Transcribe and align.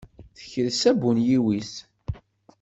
Tekres 0.37 0.79
abunyiw-is. 0.91 1.73